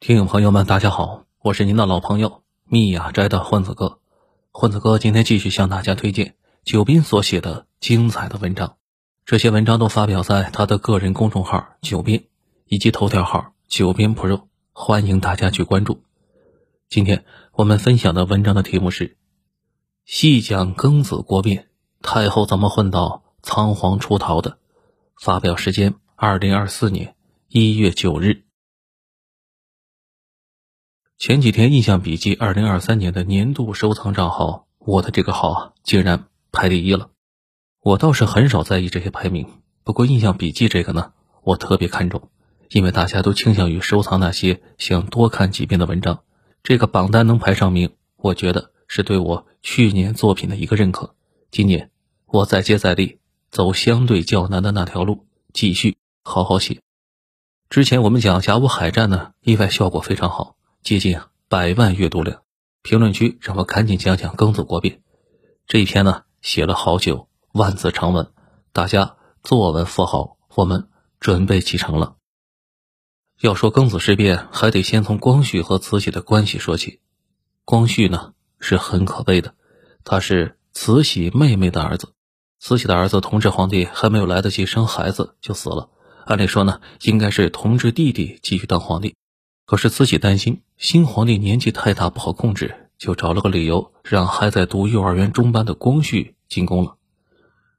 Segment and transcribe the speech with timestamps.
[0.00, 4.00] 听友朋友们，大家好，我是您的老朋友密雅斋的混子哥。
[4.50, 8.78] 混子哥今天继续向大家推荐九斌所写的精彩的文章，
[9.26, 12.28] 这些文章都发表在他的个人公众号“九斌”
[12.66, 16.02] 以及头条号“九斌 Pro”，欢迎大家去关注。
[16.88, 19.18] 今天我们分享的文章的题目是：
[20.06, 21.68] 细讲庚子国变，
[22.00, 24.56] 太后怎么混到仓皇出逃的？
[25.20, 27.14] 发表时间：二零二四年
[27.48, 28.44] 一月九日。
[31.20, 37.10] 前几天，印象笔记二零二三年的年度收藏账号，我的这个号啊，竟然排第一了。
[37.82, 39.46] 我倒是很少在意这些排名，
[39.84, 41.12] 不过印象笔记这个呢，
[41.42, 42.30] 我特别看重，
[42.70, 46.22] 因为大家都倾向于收藏那些想多看几遍的文章。
[46.62, 51.14] 这个榜单能排上名，我觉得是对我去年作品的一个认可。
[51.50, 51.90] 今年
[52.24, 53.18] 我再接再厉，
[53.50, 56.80] 走相对较难的那条路，继续好好写。
[57.68, 60.56] 之前我们讲甲午海战呢，意外效果非常好。
[60.82, 62.42] 接近百万阅读量，
[62.82, 65.02] 评论区让我赶紧讲讲庚子国变
[65.66, 68.32] 这一篇呢，写了好久，万字长文，
[68.72, 70.88] 大家坐稳扶好，我们
[71.20, 72.16] 准备启程了。
[73.40, 77.00] 要说庚子事变，还得先从光绪和慈禧的关系说起。
[77.66, 79.54] 光绪呢是很可悲的，
[80.02, 82.14] 他是慈禧妹妹的儿子，
[82.58, 85.90] 慈禧的儿子同治皇帝还没有来得及生孩子就死了，
[86.24, 89.14] 按理说呢，应该是同治弟弟继续当皇帝。
[89.70, 96.96] 可是慈禧担心新皇帝年纪太大不好控制，就找了个理由让还在读幼儿园中班的光绪进宫了。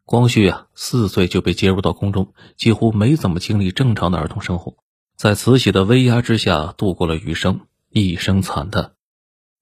[0.06, 4.76] 光绪啊，四岁就被接入到宫中，几乎没怎么经历正常的儿童生活，
[5.18, 8.94] 在慈禧的威压之下度过了余生，一生惨淡。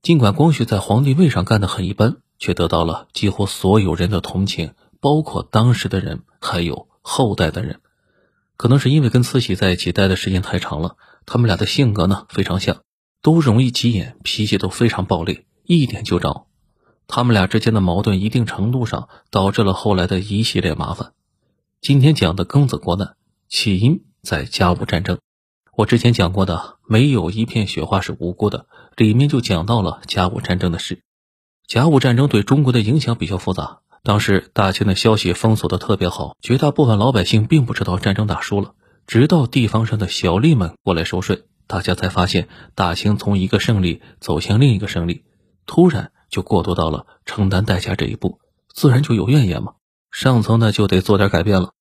[0.04, 7.80] 尽管光绪在皇帝位上干得很一般，却得到了几乎所有人的同情，包括当时的人，还有后代的人。
[8.56, 10.96] 可能是因为跟慈禧在一起待的时间太长了。
[11.26, 12.82] 他们俩的性格呢非常像，
[13.22, 16.48] 都容易急眼，脾气都非常暴烈，一点就着。
[17.08, 21.14] 他们俩之间的矛盾一定程度上导致了后来的一系列麻烦。
[21.82, 23.16] 今天讲的庚子国难
[23.48, 25.18] 起因在甲午战争，
[25.76, 31.02] 我之前讲过的没有一片雪花是无辜的，里面就讲到了甲午战争的事。
[31.68, 38.74] 甲午战争对中国的影响比较复杂，当时大清的消息封锁的特别好，绝大部分老百姓并不知道战争打输了。
[39.10, 45.24] 直到地方上的小吏们过来收税，大家才发现大清从一个胜利走向另一个胜利，
[45.66, 48.40] 突然就过渡到了承担代价这一步，
[48.72, 49.74] 自然就有怨言嘛。
[50.12, 51.72] 上层呢就得做点改变了。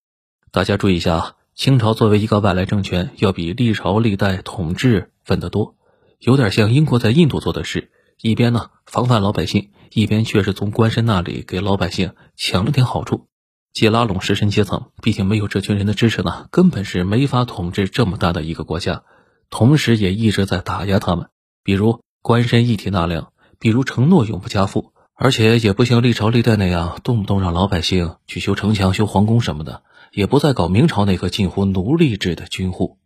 [0.50, 5.76] 大家注意一下啊，清朝作为一个外来政权，要比历朝历代统治稳得多，
[6.20, 7.90] 有点像英国在印度做的事，
[8.22, 13.26] 一边呢防范老百姓，一边却是从官绅那里给老百姓抢了点好处。
[13.72, 19.02] 既拉拢士绅阶层，毕竟没有这群人的支持呢，根本是没法统治这么大的一个国家。
[19.50, 21.28] 同时，也一直在打压他们，
[21.62, 32.98] 比如官绅一体纳粮，比如承诺永不加赋，而且也不像历朝历代那样动不动让老百姓去修城墙、修皇宫什么的，也不再搞明朝那个近乎奴隶制的军户。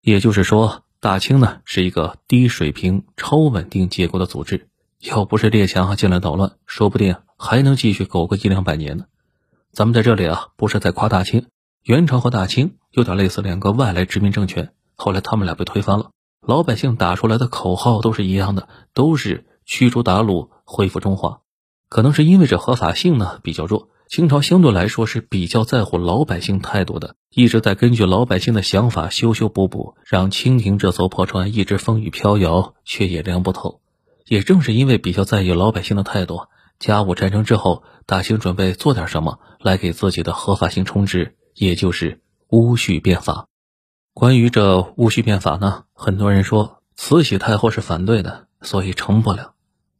[0.00, 4.68] 也就是说，大清呢是一个低水平、超稳定结构的组织，
[5.00, 9.04] 要不是列强进来捣乱，说不定还能继续苟个一两百年呢。
[9.74, 11.46] 咱们在这里啊，不是在夸大清，
[11.82, 16.12] 元朝和大清有点类似两个外来殖民政权，后来他们俩被推翻了，
[16.46, 21.40] 老百姓打出来的口号都是一样的，都是驱逐鞑虏，恢复中华。
[21.88, 33.80] 可能是因为这合法性呢比较弱，清朝相对来说是比较在乎老百姓态度的，一直在根据老百姓的想法修修补补，让清廷这艘破船一直风雨飘摇，却也凉不透。
[34.24, 36.42] 也正是因为比较在意老百姓的态度。
[36.84, 43.46] 甲午战争之后，大清准备做点什么来给自己的合法性充值，也就是戊戌变法。
[44.12, 49.54] 关于这戊戌变法呢，很多人说慈禧太后是反对的，所以成不了。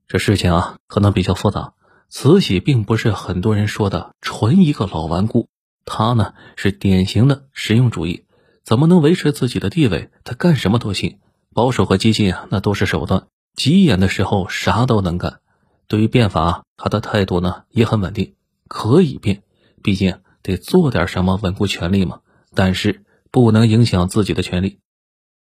[0.08, 1.72] 这事情啊，可能比较复杂。
[2.10, 5.48] 慈禧并不是很多人说的纯一个老顽固，
[5.86, 8.26] 她呢是典型的实用主义。
[8.62, 10.10] 怎么能维持自己的地位？
[10.22, 11.18] 她干什么都行。
[11.54, 13.28] 保守和激进啊，那都是手段。
[13.56, 15.40] 急眼的时候，啥都能干。
[15.86, 18.34] 对于变法，他的态度呢也很稳定，
[18.68, 19.42] 可以变，
[19.82, 22.20] 毕竟得做点什么稳固权力嘛。
[22.54, 24.78] 但是不能影响自己的权利。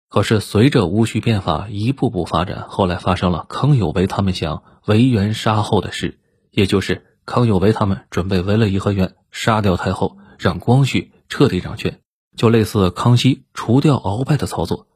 [0.10, 6.20] 可是随着戊戌变法一步步发展，后来发生了康有为他们想围园杀后的事，
[6.52, 12.02] 也就是康有为他们准备围了颐和园，杀掉太后，让光绪彻底掌权，
[12.36, 14.88] 就类似康熙除掉鳌拜的操作。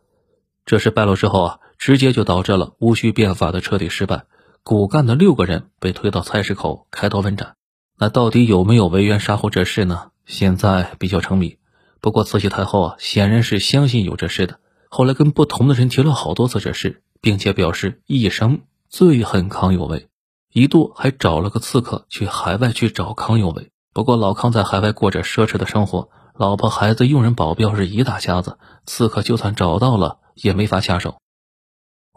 [0.65, 4.25] 这事败露之后啊，直接就导致了戊戌变法的彻底失败。
[4.67, 7.53] 骨干的六个人被推到菜市口开刀问斩，
[7.99, 10.09] 那到底有没有围园杀后这事呢？
[10.25, 11.59] 现在比较成谜。
[12.01, 14.59] 不过慈禧太后啊，显然是相信有这事的。
[14.89, 20.07] 后来跟不同的人提了好多次这事，并且表示一生最恨康有为，
[20.51, 23.69] 一度还找了个刺客去海外去找康有为。
[23.93, 28.57] 不过老康在海外过着奢侈的生活，老婆孩子、佣人、保镖是一大家子，
[28.87, 31.17] 刺客就算找到了也没法下手。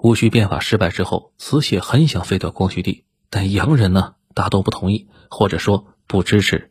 [0.01, 6.71] 戊戌变法失败之后，慈禧很想废掉光绪帝，但洋人呢大都不同意，或者说不支持。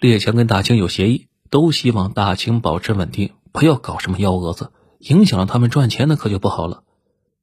[0.00, 6.82] 列强跟大清有协议，都希望大清保持稳定，不要搞什么幺蛾子，影响了他们赚钱，那可就不好了。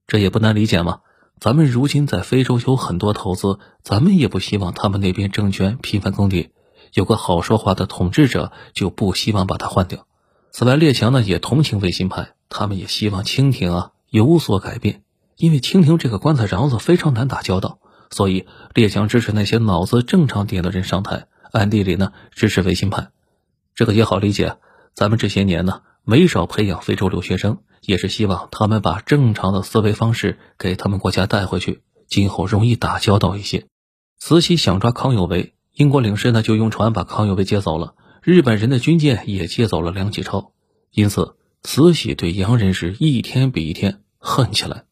[0.08, 1.00] 这也不难理解嘛。
[1.40, 6.50] 咱们如今在非洲有很多投资，咱们也不希望他们那边政权频繁更迭，
[6.94, 10.06] 有个好说话的统治者就不希望把他换掉。
[10.52, 15.03] 此外，列强呢也同情维新派，他们也希望清廷啊有所改变，
[15.44, 17.80] 因为清廷这个棺材瓤子非常难打交道，
[18.10, 21.28] 所以列强支持那些脑子正常点的人上台。
[21.52, 23.10] 暗地里呢支持维新派，
[23.76, 24.56] 这个也好理解。
[24.94, 33.66] 咱们这些年呢没少培养非洲留学生，也是希望他们把正常的思维方式给他们国家带回去，今后容易打交道一些。
[34.18, 40.54] 慈禧想抓康有为，英国领事呢就用船把康有为接走了，日本人的军舰也接走了梁启超，
[40.94, 44.86] 因此慈禧对洋人是一天比一天恨起来。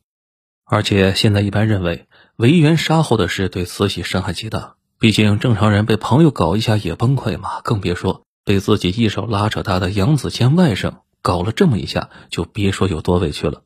[0.71, 2.07] 而且现在一般认为，
[2.37, 4.75] 维园杀后的事对慈禧伤害极大。
[4.99, 13.63] 毕竟正常人被朋友搞一下也崩溃嘛，更别说被自己一手拉扯大的杨子谦外甥搞了这么一下，就别说有多委屈了。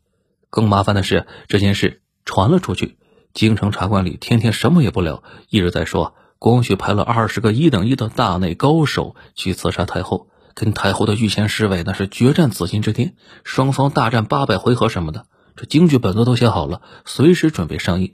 [0.49, 2.97] 更麻烦的是，这件事传了出去，
[3.35, 5.21] 京城茶馆里天天什么也不聊，
[5.51, 18.13] 一直在说光绪派了二十个一等一的大内高手去刺杀太后，跟太后的御前侍卫那是决战紫禁之巅，双方大战八百回合什么的，这京剧本子都写好了，随时准备上映。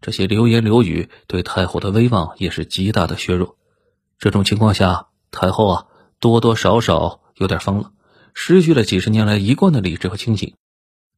[0.00, 3.56] 这些流言流语对太后的威望也是极大的削弱。
[4.18, 5.86] 这种情况下，太后啊
[6.20, 7.92] 多多少少有点疯了，
[8.34, 10.54] 失去了几十年来一贯的理智和清醒。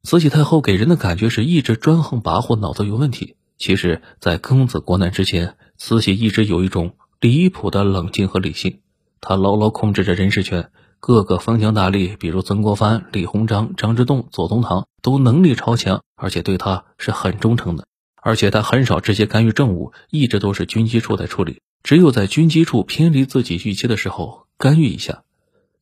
[0.03, 3.37] 慈禧太后给人的感觉是一直专横跋扈，脑子有问题。
[3.58, 8.81] 其实，在庚子国难之前，慈禧一直有一种离谱的冷静和理性。
[9.20, 10.70] 她牢牢控制着人事权，
[11.06, 17.87] 各个封疆大吏，比如曾国藩、李鸿章、张之洞、左宗棠，都能力超强，而且对他是很忠诚的。
[18.20, 21.61] 而且他很少直接干预政务，一直都是军机处在处理。
[21.85, 25.23] 只有在军机处偏离自己预期的时候干预一下。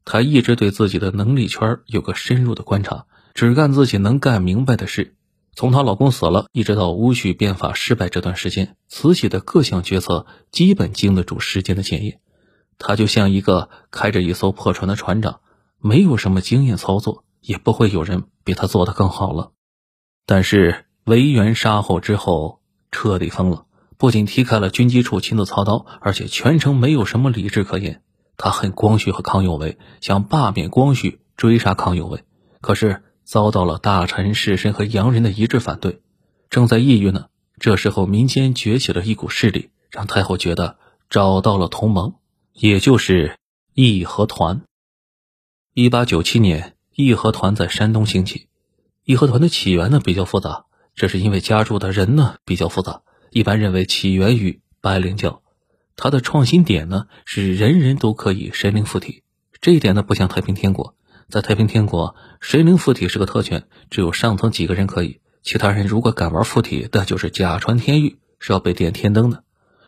[0.04, 5.14] 他一直对自己的能力圈有个深入的观察，只干自己能干明白的事。
[5.56, 12.20] 从她老公死了，一直到戊戌变法失败这段时间，慈禧的各项决策基本经得住时间的检验。
[12.78, 15.40] 他就像一个开着一艘破船的船长，
[15.80, 19.52] 没有什么经验操作，也不会有人比他做得更好了。
[20.26, 20.86] 但是。
[21.06, 23.66] 维园杀后之后，彻底疯了。
[23.98, 28.00] 不仅踢开了军机处亲自操刀，而且全程没有什么理智可言。
[28.38, 32.24] 他恨光绪和康有为，想罢免光绪，追杀康有为，
[32.62, 36.00] 可是遭到了大臣士绅和洋人的一致反对。
[36.48, 37.26] 正在抑郁呢，
[37.58, 40.78] 这时候民间崛起了一股势力，让太后觉得
[41.10, 42.14] 找到了同盟，
[42.54, 43.36] 也就是
[43.74, 44.62] 义和团。
[45.72, 48.46] 一八九七年，义和团在山东兴起。
[49.02, 50.66] 义和团的起源呢比较复杂。
[50.94, 55.42] 这是因为加入的人呢比较复杂，一般认为起源于白莲教，
[55.96, 59.24] 它的创新点呢是人人都可以神灵附体，
[59.60, 60.94] 这一点呢不像太平天国，
[61.28, 69.43] 在太平天国神灵附体是个特权，只有上层几个人可以，其他人如果敢玩附体，那就是假传天谕，是要被点天灯的。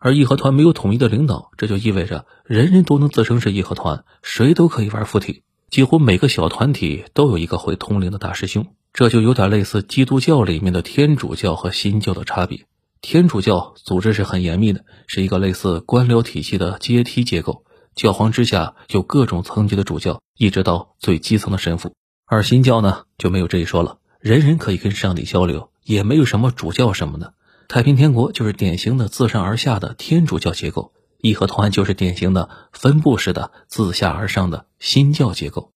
[0.06, 8.68] 而义和团没有统一的领导，这就意味着人人都能自称是义和团，谁都可以玩附体，几乎每个小团体都有一个会通灵的大师兄。
[8.92, 12.66] 这就有点类似基督教里面的天主教和新教的差别。
[13.00, 17.64] 天主教组织是很严密的，是一个类似官僚体系的阶梯结构，
[17.96, 21.94] 教皇之下有各种层级的主教，一直到最基层的神父。
[22.26, 27.34] 而新教呢就没有这一说了，人人可以跟上帝交流，也没有什么主教什么的。
[27.68, 35.72] 太平天国就是典型的自上而下的天主教结构，义和团就是典型的分布式的自下而上的新教结构。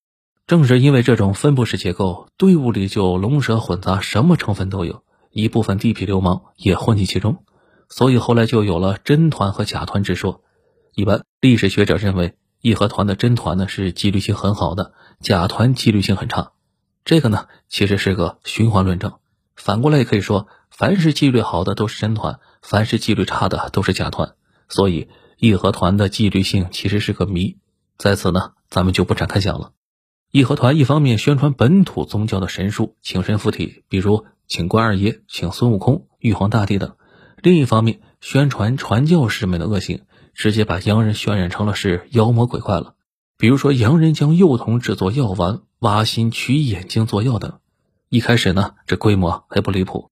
[0.46, 7.44] 正是因为这种分布式结构，队伍里就龙蛇混杂，什么成分都有，一部分地痞流氓也混迹其中，
[7.88, 10.42] 所以后来就有了真团和假团之说。
[10.94, 16.52] 一般历史学者认为，义和团的真团呢是纪律性很好的，假团纪律性很差。
[17.04, 19.14] 这个呢其实是个循环论证。
[19.56, 20.48] 反过来也可以说，
[20.80, 24.32] 凡是纪律好的都是真团，凡是纪律差的都是假团。
[24.66, 27.58] 所以义和团的纪律性其实是个谜，
[27.98, 29.72] 在此呢咱们就不展开讲了。
[30.30, 36.92] 义和团一方面宣传本土宗教的神术，请神附体，比如请关二爷、请孙悟空、玉皇大帝等；
[37.42, 42.94] 另一方面宣传传教士们的恶行，直接把洋人渲染成了是妖魔鬼怪了。
[43.36, 47.58] 比如说，洋人将幼童制作药丸、挖心取眼睛做药等。
[48.08, 50.09] 一开始呢，这规模还不离谱。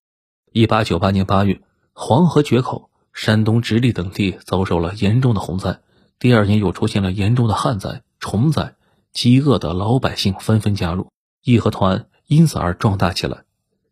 [0.59, 1.61] 一八九八年八月，
[1.93, 5.83] 黄河决口、山东直隶等地遭受了严重的洪灾，
[6.19, 8.75] 第二年又出现了严重的旱灾、虫灾，
[9.13, 11.13] 饥饿的老百姓纷纷加入
[11.45, 13.45] 义和团，因此而壮大起来。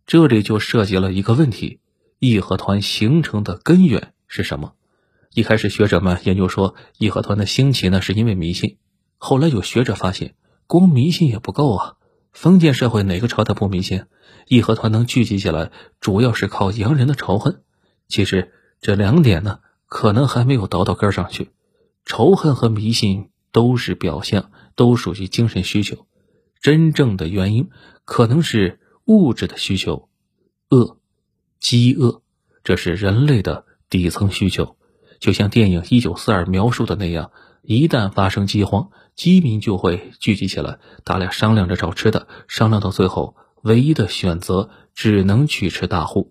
[0.06, 1.78] 这里就涉及了一个问题：
[2.18, 4.72] 义和团形成的根源是什么？
[5.34, 8.78] 一开始学者们研究说，义和团的兴起呢是因为迷信。
[9.18, 10.34] 后来有学者发现，
[10.66, 11.94] 光迷信也不够啊。
[12.36, 14.04] 封建社会哪个朝代不迷信？
[14.46, 17.62] 义和团能聚集起来，主要是靠洋人的仇恨。
[18.08, 18.52] 其实
[18.82, 21.50] 这两点呢，可能还没有倒到根上去。
[22.04, 26.06] 仇恨和迷信都是表象，都属于精神需求。
[26.60, 27.70] 真正的原因
[28.04, 30.10] 可能是物质的需求，
[30.68, 30.98] 饿、
[31.58, 32.20] 饥饿，
[32.62, 34.76] 这是人类的底层需求。
[35.20, 37.30] 就像电影《一九四二》描述的那样，
[37.62, 43.34] 一旦发生饥荒，饥民就会聚集起来，大家商量着找吃的，商量到最后。
[43.62, 46.30] 唯一的选择只能去吃大户，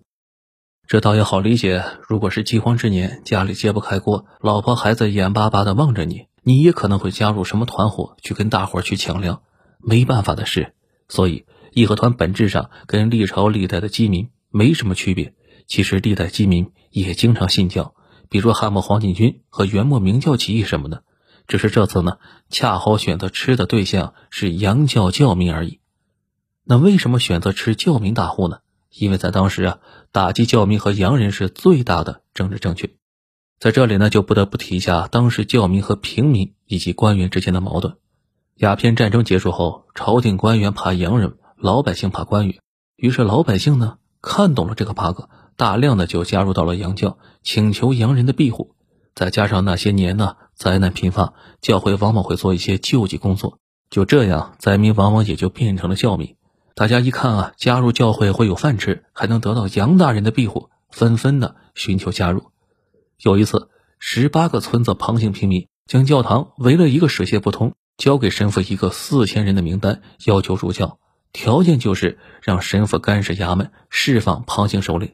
[0.86, 1.84] 这倒也好理解。
[2.08, 9.42] 如果是饥荒之年，家里揭不开锅，老婆孩子眼巴巴的望着你，你也可能会加入什么团伙去跟大伙去抢粮。
[9.78, 10.72] 没办法的事，
[11.08, 15.34] 所以义和团本质上跟历朝历代的饥民没什么区别。
[15.66, 17.94] 其实历代饥民也经常信教，
[18.30, 21.02] 比如汉末黄巾军和元末明教起义什么的，
[21.46, 25.80] 只是这次呢，恰好选择吃的对象是洋教教民而已。
[26.64, 28.58] 那为什么选择吃教民大户呢？
[28.90, 29.78] 因为在当时啊，
[30.10, 32.90] 打击教民和洋人是最大的政治正确。
[33.58, 37.96] 在这里呢，就不得不提一下当时教民和平民以及官员之间的矛盾。
[38.56, 42.60] 鸦片战争结束后，朝廷官员怕洋人，老百姓怕官员，
[42.96, 45.24] 于是老百姓呢看懂了这个 bug，
[45.56, 48.75] 大量的就加入到了洋教，请求洋人的庇护。
[49.16, 51.32] 再加上那些年呢灾难频发，
[51.62, 53.58] 教会往往会做一些救济工作，
[53.88, 56.36] 就这样灾民往往也就变成了教民。
[56.74, 62.50] 大家一看啊，加入教会会有饭吃，还能得到杨大人的庇护，纷纷的寻求加入。
[63.22, 70.98] 有一次，十八个村子旁姓平民将教堂围了一个水泄不通，交给神父一个四千人的名单，要求入教，
[71.32, 75.12] 条件就是让神父干涉衙门，释放旁姓首领。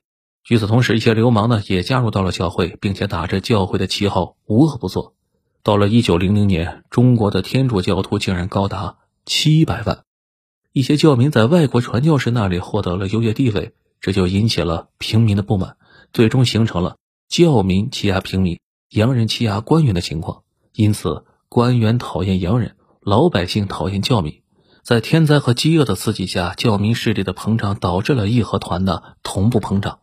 [0.48, 5.14] 与此同时，一些流氓呢也加入到了教会，并且打着教会的旗号，无恶不作。
[5.62, 10.02] 到了一九零零年，中国的天主教徒竟然高达七百万。
[10.72, 15.76] 一些教民在外国传教士那里获得了优越地位，这就引起了平民的不满，
[16.12, 16.96] 最终形成了
[17.28, 18.58] 教民欺压平民、
[18.90, 20.42] 洋人欺压官员的情况。
[20.74, 24.42] 因此，官员讨厌洋人，老百姓讨厌教民。
[24.82, 30.00] 在天灾和饥饿的刺激下，教民势力的膨胀导致了义和团的同步膨胀。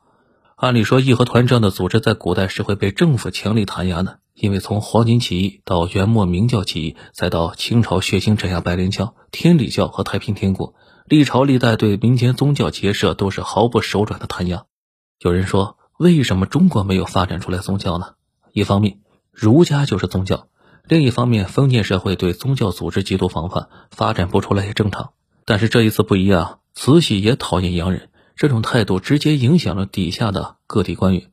[0.60, 4.20] 按理说，义和团这样的组织在古代是会被政府强力弹压的。
[4.34, 10.76] 因为从黄巾起义到元末明教起义，再到清朝血腥镇压白莲教、天理教和太平天国，
[11.06, 14.66] 历朝历代对民间宗教结社都是毫不手软的弹压。
[15.22, 18.16] 有人说，为什么中国没有发展出来宗教呢？
[18.52, 19.00] 一方面，
[19.32, 20.48] 儒家就是宗教；
[20.84, 25.12] 另一方面，封建社会对宗教组织极度防范，发展不出来也正常。
[25.46, 28.09] 但是这一次不一样，慈禧也讨厌洋人，
[28.40, 31.30] 这种态度直接影响了底下的各地官员，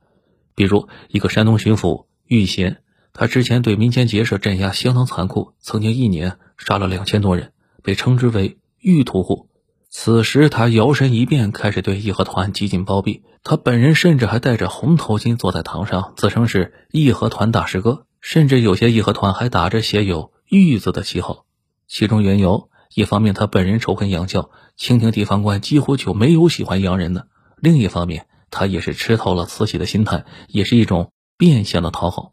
[0.57, 2.79] 比如一个山东巡抚玉贤。
[3.13, 7.53] 他之前对民间结社镇压相当残酷，曾经一年杀了两千多人，
[7.85, 9.49] 被称之为“玉屠户”。
[9.89, 13.23] 此时他摇身一变，开始对义和团极尽包庇。
[13.45, 18.05] 他本人甚至还戴着红头巾坐在堂上，自称是义和团大师哥。
[18.21, 21.45] 甚至有些义和团还打着写有“玉”字的旗号。
[21.87, 27.23] 其中缘由，一方面他本人仇恨洋教，清廷地方官几乎就没有喜欢洋人的；
[27.57, 32.33] 另一方面，他也是吃透了慈禧的心态，也是一种变相的讨好。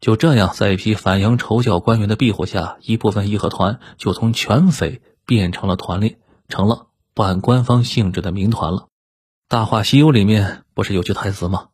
[0.00, 8.78] 就这样，在一批反洋仇教官员的庇护下，一部分义和团就从全匪变成了团练，成了半官方性质的民团了。
[9.48, 11.68] 《大话西游》里面不是有句台词吗？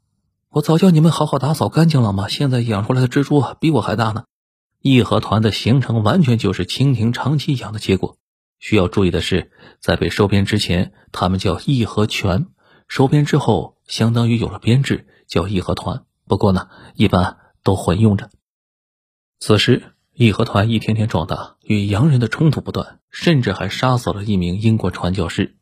[0.51, 2.27] 我早叫你们好好打扫干净了吗？
[2.29, 4.25] 现在养出来的蜘蛛比我还大呢。
[4.91, 8.19] 义和团的形成完全就是清廷长期养的结果。
[8.59, 12.47] 需要注意的是，在被收编之前，他们叫义和拳；
[12.89, 16.05] 收编之后，相当于有了编制，叫义和团。
[16.27, 17.39] 不过呢，一般。
[17.65, 18.31] 都混用着。
[19.41, 25.57] 此时，义和团一天天壮大，与洋人的冲突不断，甚至还杀死了一名英国传教士。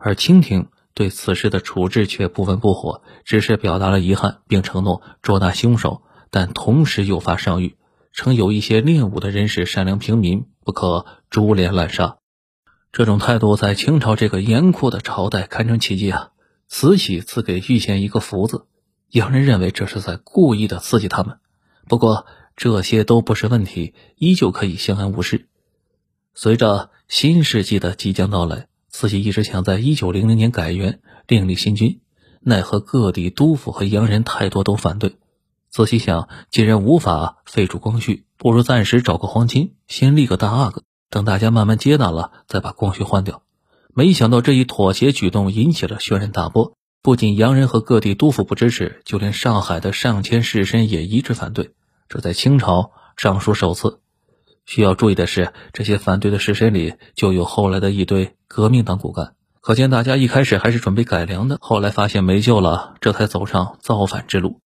[0.00, 7.74] 而清廷对此事的处置却不温不火，只是表达了遗憾，并承诺捉拿凶手，但同时诱发上谕，
[8.12, 12.18] 称有一些练武的人士善良平民，不可株连滥杀。
[12.92, 16.30] 这种态度在清朝这个严酷的朝代堪称奇迹啊！
[16.68, 18.66] 慈禧赐给玉贤一个福字，
[19.10, 21.38] 洋人认为这是在故意的刺激他们。
[21.88, 25.48] 不过这些都不是问题，依旧可以相安无事。
[26.34, 32.00] 随着新世纪的即将到来，慈禧一直想在一九零零年改元，另立新君，
[32.40, 35.16] 奈何各地督府和洋人太多都反对。
[35.72, 43.42] 仔细想，既然无法废除光绪，不如暂时找个皇亲，先立个大阿哥，等大家慢慢接纳了，再把光绪换掉。
[43.94, 51.72] 没想到这一妥协举动引起了轩然大波，不仅洋人和各地督府不支持，就连上海的上千士绅也一致反对。
[52.06, 54.00] 这在清朝尚属首次。
[54.66, 64.60] 需要注意的是，这些反对的士绅里就有后来的一堆革命党骨干，可见大家一开始还是准备改良的，后来发现没救了，这才走上造反之路。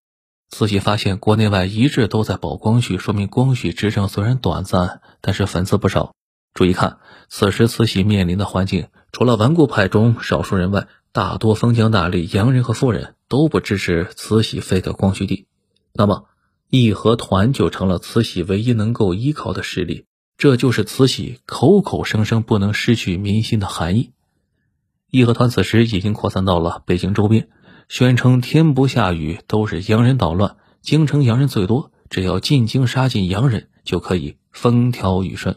[0.49, 6.15] 慈禧发现国内外一致都在保光绪，说明光绪执政虽然短暂，但是粉丝不少。
[6.55, 6.99] 注意看，
[7.29, 15.47] 此时慈禧面临的环境，除了顽固派中少数人外，大多封疆大吏、洋人和富人都不支持慈禧废掉光绪帝。
[15.93, 16.27] 那么，
[16.71, 20.07] 义和团就成了慈禧唯一能够依靠的势力，
[20.39, 24.13] 这就是慈禧口口声声不能失去民心的含义。
[25.11, 27.49] 义和团此时已经扩散到了北京周边，
[27.89, 35.57] 宣称天不下雨都是洋人捣乱，京城洋人最多，只要进京杀尽洋人就可以风调雨顺。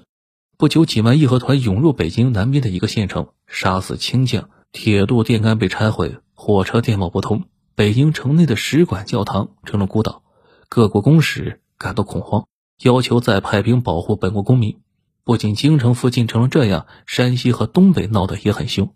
[0.56, 10.22] 不久，几万义和团涌入北京南边的一个县城，杀死清将，铁路电杆被拆毁，火车电报不通，北京城内的使馆、教堂成了孤岛。
[10.70, 12.46] 各国公使感到恐慌，
[12.84, 14.78] 要求再派兵保护本国公民。
[15.24, 18.94] 不仅京城附近成了这样，山西和东北闹得也很凶。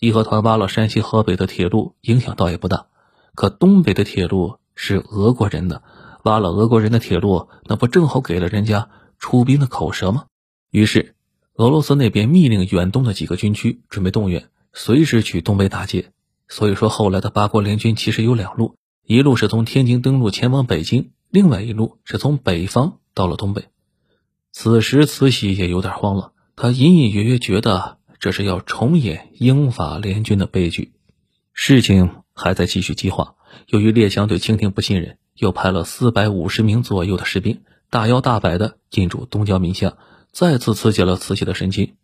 [0.00, 2.86] 义和团挖了山西、河北的铁路，影响倒也不大。
[3.34, 5.82] 可东北的铁路是俄国人的，
[6.22, 10.26] 挖了俄国人的铁路，那不正好给了人家出兵的口舌吗？
[10.70, 11.14] 于是，
[11.54, 16.10] 俄罗斯那边密令远东的几个军区准备动员，随时去东北打劫。
[16.48, 18.76] 所以说，后来的八国联军其实有两路。
[19.06, 23.68] 一路是从天津登陆前往北京，另外一路是从北方到了东北。
[24.52, 30.94] 此时慈禧也有点慌了，她隐隐约约觉得这是要重演英法联军的悲剧。
[31.52, 33.34] 事情还在继续激化，
[33.66, 39.98] 由于列强对清廷不信任，又派了四百五十名左右的士兵，大摇大摆的进驻东郊民巷，
[40.32, 41.96] 再次刺激了慈禧的神经。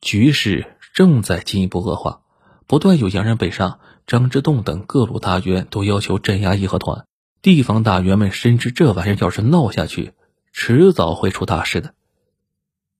[0.00, 2.22] 局势正在进一步恶化，
[2.66, 3.78] 不断有洋人被杀。
[4.04, 7.06] 张之洞等各路大员都要求镇压义和团，
[7.40, 10.10] 地方大员们深知这玩意儿要是闹下去，
[10.52, 11.94] 迟早会出大事的。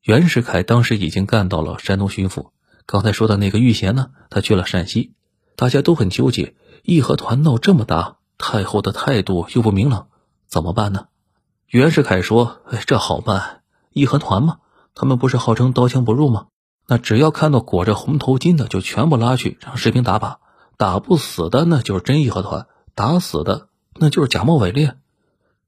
[0.05, 2.51] 袁世凯当时已经干到了山东巡抚，
[2.91, 5.13] 刚才说的那个玉贤呢，他去了陕西，
[5.57, 10.09] 大家都很纠结，义和团闹这么大，太后的态度又不明朗，
[10.47, 11.09] 怎么办呢？
[11.67, 13.61] 袁世凯说：“哎，这好办，
[13.93, 14.61] 义和团嘛，
[14.95, 16.47] 他们不是号称刀枪不入吗？
[16.87, 20.37] 那只要看到裹着红头巾的，就全部拉去，让士兵打靶。”
[20.79, 24.97] 打不死的那就是真义和团，打死的那就是假冒伪劣。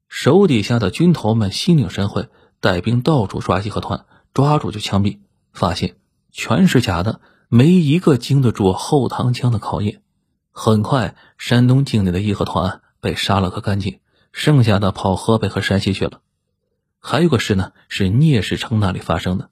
[0.09, 2.31] 手底下的军头们心领神会，
[2.61, 5.19] 带兵到处抓义和团，抓住就枪毙。
[5.53, 5.97] 发现
[6.33, 10.03] 全是假的，没一个经得住后膛枪的考验。
[10.53, 14.01] 很快，山东境内的义和团被杀了个干净，
[14.33, 16.21] 剩下的跑河北和山西去了。
[16.99, 19.51] 还有个事呢，是聂士成那里发生的。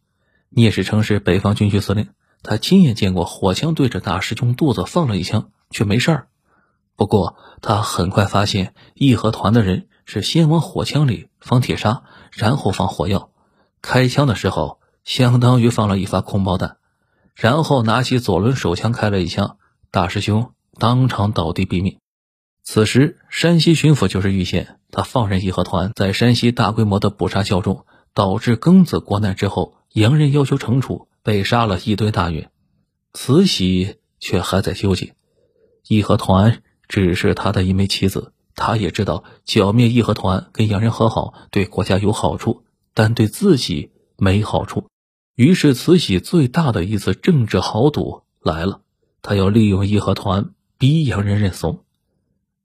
[0.50, 2.08] 聂士成是北方军区司令。
[2.42, 6.28] 他亲眼见过火枪对着大师兄肚子放了一枪，却没事儿。
[6.94, 13.30] 不过他很快发现，义和团的人是先往火枪里放铁砂，然后放火药。
[13.82, 16.76] 开枪的时候，相当于放了一发空包弹。
[17.34, 19.56] 然后拿起左轮手枪开了一枪，
[19.90, 21.98] 大师兄当场倒地毙命。
[22.62, 31.08] 此时，山西巡抚就是玉贤，他放任义和团在山西大规模的捕杀较重，导致庚子国难之后，洋人要求惩处。
[31.20, 32.50] 被杀了一堆大员，
[33.12, 35.14] 慈禧却还在纠结。
[35.86, 44.88] 义和团只是他的一枚棋子，他也知道剿灭义和团跟洋人和好对国家有好处，但对自己没好处。
[45.38, 48.81] 于是，慈禧最大的一次政治豪赌来了，
[49.22, 51.85] 她要利用义和团逼洋人认怂。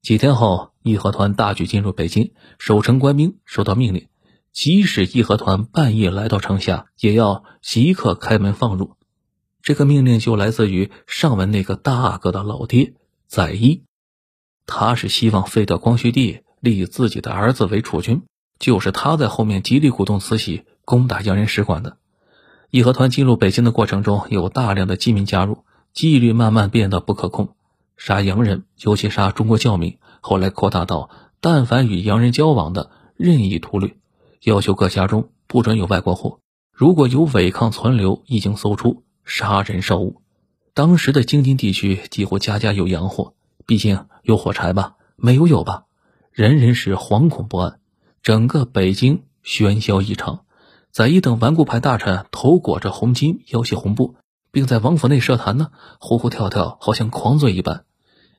[0.01, 4.07] 几天后，义和团大举进入北京，守城官兵收到命令。
[4.51, 8.95] 即使义和团半夜来到城下，也要即刻开门放入。
[9.61, 12.95] 这个命令就来自于上文那个大阿哥的老爹
[13.27, 13.83] 载一，
[14.65, 18.23] 他是希望废掉光绪帝，立自己的儿子为储君。
[18.57, 21.97] 就是他在后面极力鼓动慈禧攻打洋人使馆的。
[22.73, 25.59] 义和团进入北京的过程中，有大量的饥民加入，
[25.93, 27.49] 纪律慢慢变得不可控，
[27.97, 29.99] 杀洋人，尤其杀中国教民。
[30.21, 33.95] 后来扩大到，但凡与洋人交往的，任意屠掠。
[34.41, 36.39] 要求各家中不准有外国货，
[36.71, 40.23] 如果有违抗存留，一经搜出，杀人烧物。
[40.73, 43.35] 当时的京津地区几乎家家有洋货，
[43.67, 45.83] 毕竟有火柴吧，没有有吧，
[46.31, 47.79] 人人是惶恐不安。
[48.23, 50.42] 整个北京喧嚣异常，
[50.93, 54.13] 在一等顽固派大臣头裹着红巾，腰系红布，
[54.51, 57.85] 并在王府内设坛呢，呼呼跳跳，好像狂醉一般。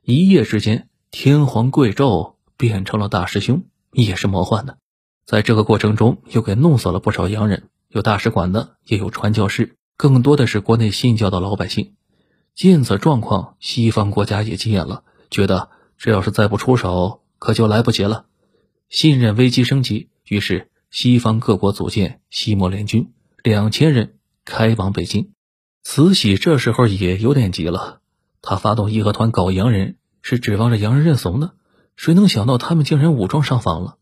[0.03, 4.77] 一夜之间，天皇贵胄变成了大师兄，也是魔幻的。
[5.25, 11.95] 在这个过程中，又给弄死了不少洋人，有大使馆的，也有传教士，更多的是国内信教的老百姓。
[12.55, 18.27] 见此状况，西方国家也急眼了，觉得这要是再不出手，可就来不及了。
[18.87, 23.11] 信任危机升级，于是西方各国组建西莫联军，
[23.43, 24.13] 两千人
[24.45, 25.33] 开往北京。
[25.83, 27.99] 慈禧这时候也有点急了，
[28.41, 31.51] 他发动义和团搞洋人，是指望着洋人认怂呢。
[31.97, 33.97] 谁能想到他们竟然武装上访了？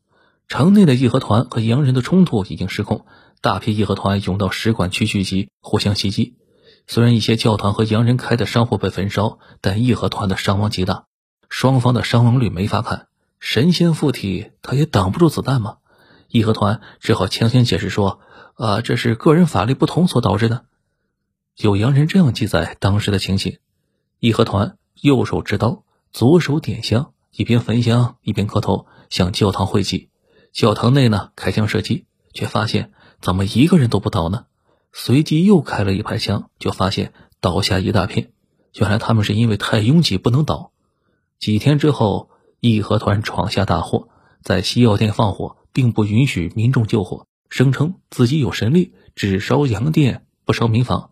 [0.47, 3.07] 城内的义和团和洋人的冲突已经失控，
[3.41, 6.35] 大批义和团涌到使馆区聚集，互相袭击。
[6.85, 11.05] 虽然一些教堂和洋人开的商铺被焚烧，但义和团的伤亡极大，
[11.49, 13.07] 双方的伤亡率没法看。
[13.39, 15.77] 神仙附体，他也挡不住子弹吗。
[16.33, 18.19] 义和团只好强行解释说
[18.57, 20.65] ：“啊，这是个人法力不同所导致的。”
[21.55, 23.59] 有洋人这样记载当时的情形：
[24.17, 30.09] 义和团右手持刀，左手点香，一边焚香一边磕头向教堂会祭。
[30.51, 32.91] 教堂内呢，开枪射击，却发现
[33.21, 34.47] 怎么一个人都不倒呢？
[34.91, 38.31] 随即又开了一排枪，就发现倒下一大片。
[38.73, 40.71] 原来他们是因为太拥挤不能倒。
[41.37, 44.07] 几天之后，义和团闯下大祸，
[44.41, 51.09] 在西药店放火，并不允许民众救火，声称自己有神力，只烧洋店不烧民房。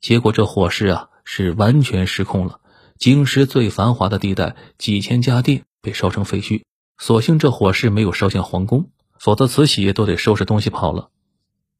[0.00, 2.60] 结果这火势啊是完全失控了，
[2.96, 6.62] 京师最繁华的地带几千家店被烧成废墟。
[6.96, 11.10] 所幸这火势没有烧向皇宫，否则慈禧都得收拾东西跑了。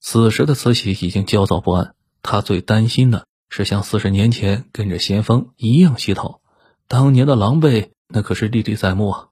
[0.00, 6.40] 此时的慈禧已经焦躁不安，她最担心的是像四十年前跟着咸丰一样乞讨，
[6.86, 9.28] 当年的狼狈那可是历历在目啊。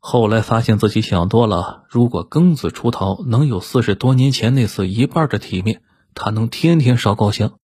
[0.00, 5.82] 后来发现自己想多了，如果庚子出逃能有四十多年前那次一半的体面，
[6.14, 7.54] 他能天天烧高香。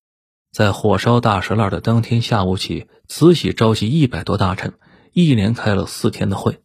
[0.51, 4.73] 在火烧大石烂的当天下午起，慈禧召集一百多大臣，
[5.13, 6.61] 一连开了四天的会。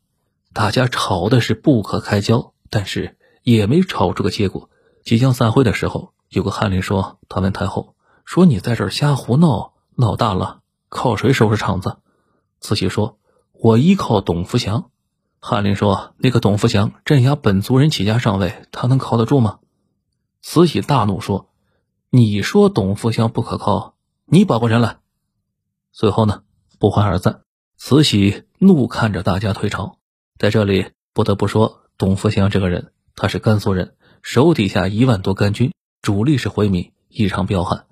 [0.53, 4.71] 大家吵的是不可开交，但是也没吵出个结果。
[5.05, 11.99] 即将散会的时候，有个翰林说：“他问太后，说你在这瞎胡闹，闹大了，靠谁收拾场子？”
[12.61, 13.19] 慈禧说
[13.55, 14.91] ：“我依靠董福祥。”
[15.42, 19.59] 翰林说：“那个董福祥镇压本族人起家上位，他能靠得住吗？”
[20.42, 21.48] 慈禧大怒说
[22.11, 23.94] ：“你说董福祥不可靠，
[24.26, 24.98] 你保过人来。”
[25.92, 26.42] 随后呢，
[26.79, 27.40] 不欢而散。
[27.79, 29.96] 慈禧怒看着大家退朝。
[30.38, 35.72] 在这里不得不说，董福祥这个人，他是甘肃人，手底下一万多干军，
[36.03, 37.87] 主力是回民，异常彪悍。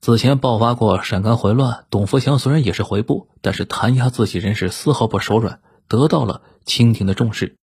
[0.00, 7.56] 此前爆发过陕甘回乱，董福祥虽然也是回部，但是弹压自己人是丝毫不手软，得到了清廷的重视。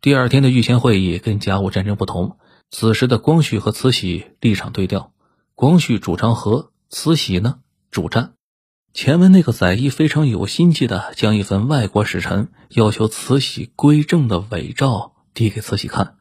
[0.00, 2.38] 第二天的御前会议跟甲午战争不同，
[2.70, 5.12] 此时的光绪和慈禧立场对调，
[5.54, 8.34] 光绪主张和，慈禧呢主战。
[8.92, 16.16] 前文那个载一非常有心计的，将一份外国使臣要求慈禧归正的伪诏递给慈禧看。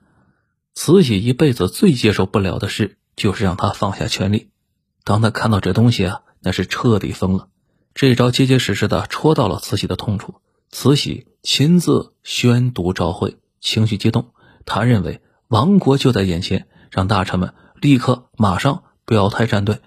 [0.74, 4.50] 慈禧一辈子最接受不了的事，就是让他放下权力。
[5.06, 7.48] 当他看到这东西啊，那是彻底疯了。
[7.94, 10.36] 这招结结实实的戳到了慈禧的痛处。
[10.78, 14.34] 慈禧亲自宣读诏会，情绪激动。
[14.66, 19.80] 他认为亡国就在眼前，让大臣们立刻马上表态站队。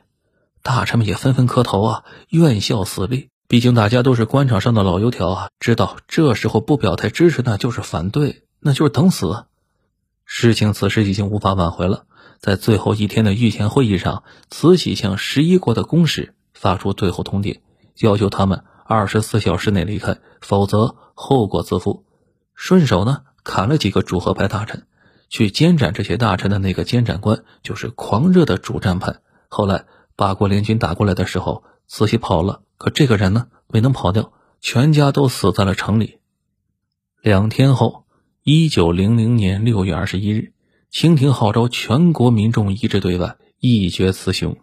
[0.63, 3.29] 大臣们也纷纷磕头啊，愿效死力。
[3.49, 9.45] 毕竟大家都是官场上的老油条啊，知道这时候不表态支持，那就是反对，那就是等死。
[10.25, 12.07] 事情此时已经无法挽回了。
[12.41, 17.61] 在最后一天的御前会议上，慈禧向十一国的公使发出最后通牒，
[18.01, 22.05] 要求他们二十四小时内离开，否则后果自负。
[22.55, 24.87] 顺手呢，砍了几个主和派大臣。
[25.29, 29.21] 去监斩这些大臣的那个监斩官，就是狂热的主战派。
[29.49, 29.85] 后来。
[30.17, 36.19] 八国联军打过来的时候，慈禧跑了，可这个人呢没能跑掉，全家都死在了城里。
[37.23, 38.05] 两天后，
[38.43, 40.53] 一九零零年六月二十一日，
[40.91, 44.57] 清廷号召全国民众一致对外，一决雌雄。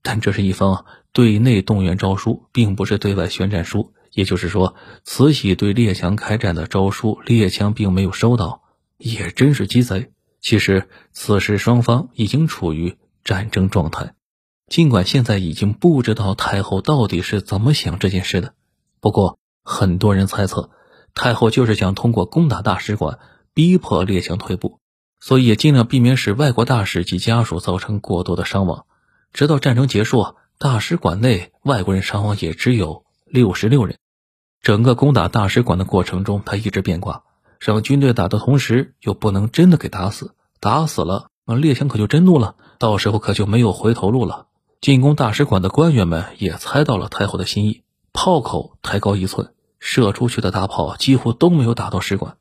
[0.00, 3.92] 但这是一封对内动员诏书，并不是对外宣战书。
[4.12, 8.62] 也就是说，慈禧对列强开战的诏书，列强并没有收到，
[8.98, 10.10] 也真是鸡贼。
[10.40, 14.14] 其实，此时双方已经处于战争状态。
[14.66, 18.54] 尽管现在已经不知道太后到底是怎么想这件事的，
[19.00, 20.70] 不过很多人猜测，
[21.14, 23.18] 太后就是想通过攻打大使馆，
[23.52, 24.78] 逼迫列强退步，
[25.20, 28.86] 所以也尽量避免使外国大使及家属造成过多的伤亡。
[29.32, 33.96] 直到战争结束，大使馆内外国人伤亡也只有六十六人。
[34.60, 37.22] 整个攻打大使馆的过程中，他一直变卦，
[37.58, 44.48] 让军队打的同时，又不能真的给打死，打死了，那列强可就真怒了，到时候可就没有回头路了。
[44.82, 52.36] 进攻大使馆的官员们也猜到了太后的心意，炮口抬高一寸，射出去的大炮几乎都没有打到使馆。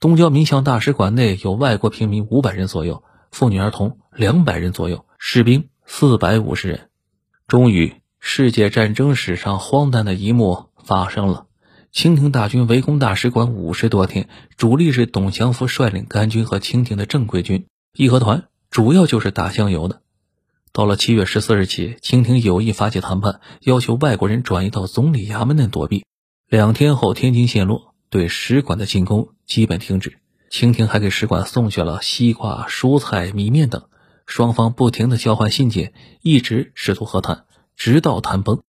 [0.00, 6.90] 东交民巷大使馆内有外国平民五百人左右，妇女儿童两百人左右，士兵四百五十人。
[7.46, 11.46] 终于，世界战争史上荒诞的一幕发生了：
[11.92, 20.02] 清廷大军围攻大使馆五十多天，主力是董祥福率领甘军和清廷的正规军，义和团主要就是打香油的。
[20.72, 26.04] 到了七月十四日起，清廷有意发起谈判，要求外国人转移到总理衙门内躲避。
[26.48, 30.18] 两天后，天津陷落，对使馆的进攻基本停止。
[30.50, 33.84] 清廷还给使馆送去了西瓜、蔬菜、米面等。
[34.26, 38.60] 双方不停的交换信件，一直试图和谈，直到谈崩。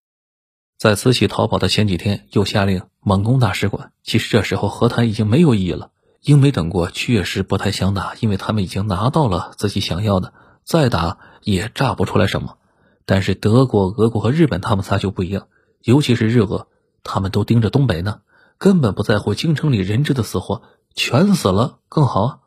[0.78, 3.92] 在慈禧逃跑的前几天，又下令猛攻大使馆。
[4.04, 5.90] 其实这时候和谈已经没有意义了。
[6.22, 10.32] 英美等国确实不太想打，因为他们已经拿到了自己想要的。
[10.64, 12.58] 再打也炸不出来什么，
[13.06, 15.48] 但是德国、俄国和日本他们仨就不一样，
[15.82, 16.68] 尤其是日俄，
[17.02, 18.20] 他们都盯着东北呢，
[18.58, 20.62] 根本不在乎京城里人质的死活，
[20.94, 22.42] 全死了更好！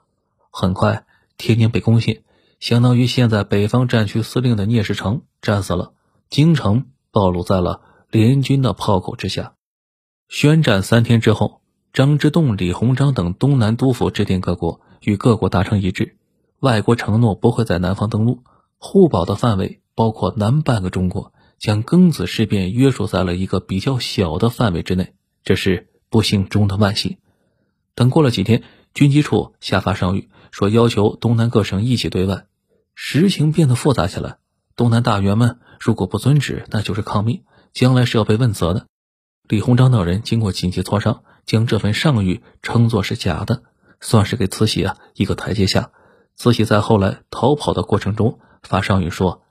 [0.52, 1.06] 很快，
[1.38, 2.24] 天津被攻陷，
[2.62, 5.94] 相当于现在北方战区司令的聂士成战死了，
[6.30, 9.56] 京城暴露在了联军的炮口之下。
[10.30, 16.18] 宣战三天之后，张之洞、李鸿章等东南督府致电各国，与各国达成一致。
[16.60, 18.44] 外国承诺不会在南方登陆，
[18.78, 25.16] 互保的范围包括南半个中国，将庚子事变约束在了一个比较小的范围之内。
[25.44, 27.18] 这是不幸中的万幸。
[27.96, 28.62] 等过了几天，
[28.94, 32.46] 军机处下发上谕，说要求东南各省一起对外。
[33.04, 34.38] 实情变得复杂起来。
[34.76, 37.42] 东南大员们如果不遵旨，那就是抗命，
[37.74, 38.86] 将来是要被问责的。
[39.48, 43.64] 李鸿章等人经过紧急磋商，将这份上谕称作是假的，
[44.02, 45.90] 算是给慈禧啊一个台阶下。
[46.36, 49.42] 慈禧在后来逃跑的过程中发上谕说：“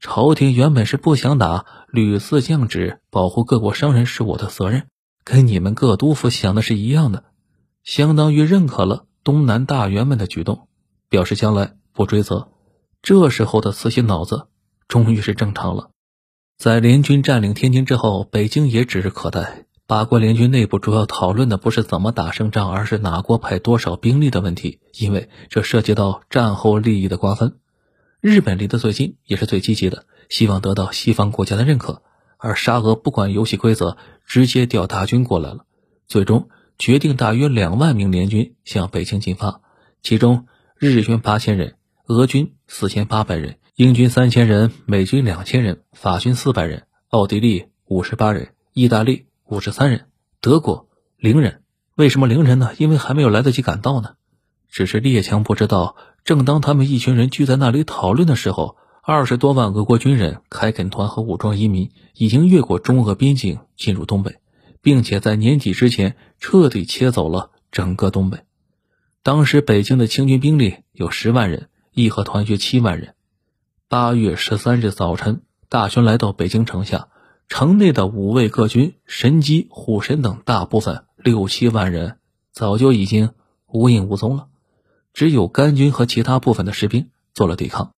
[0.00, 4.88] 朝廷原本是不想打，屡次降旨，保护各国商人是我的责任，
[5.22, 7.22] 跟你们各督府想的是一样的，
[7.84, 10.66] 相当于认可了东南大员们的举动，
[11.08, 12.48] 表示将来不追责。”
[13.06, 14.48] 这时候的慈禧脑子
[14.88, 15.90] 终于是正常了。
[16.58, 19.66] 在联军占领天津之后，北京也指日可待。
[19.86, 27.60] 八国联军内部主要讨论的不是怎么打胜仗，而是哪国派多少兵力的问题，因为这涉及到战后利益的瓜分。
[28.20, 32.02] 日本离得最近，也是最积极的，希望得到西方国家的认可。
[32.38, 35.64] 而沙俄不管游戏规则，直接调大军过来了。
[36.08, 39.60] 最终决定大约两万名联军向北京进发，
[40.02, 41.75] 其中日军八千人，
[42.08, 49.26] 俄军四千八百人，英军三千人，美军两千人，法军四百人，奥地利五十八人，意大利。
[49.48, 50.06] 五十三人，
[50.40, 51.62] 德国零人。
[51.96, 52.70] 为什么零人呢？
[52.78, 54.14] 因为还没有来得及赶到呢。
[54.68, 64.36] 只是列强不知道，正当他们一群人聚在那里讨论的时候，二十多万俄国军人、开垦团和武装移民已经越过中俄边境进入东北，
[64.80, 68.38] 并且在年底之前彻底切走了整个东北。
[69.24, 73.14] 当时北京的清军兵力有十万人，义和团约七万人。
[73.88, 77.08] 八月十三日早晨，大军来到北京城下。
[77.48, 82.18] 城内的五卫各军、神机、虎神等大部分六七万人
[82.52, 83.30] 早就已经
[83.66, 84.48] 无影无踪了，
[85.14, 87.92] 只有甘军和其他部分的士兵做了抵抗。